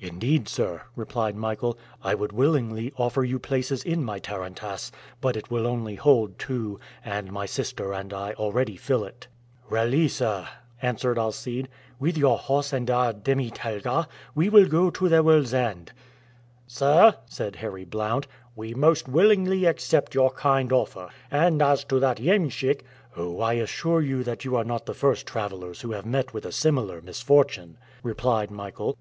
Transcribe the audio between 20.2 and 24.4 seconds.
kind offer. And, as to that iemschik" "Oh! I assure you